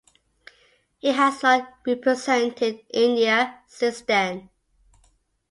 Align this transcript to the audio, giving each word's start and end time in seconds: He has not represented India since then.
He 0.97 1.09
has 1.11 1.43
not 1.43 1.75
represented 1.85 2.79
India 2.91 3.59
since 3.67 4.01
then. 4.01 4.49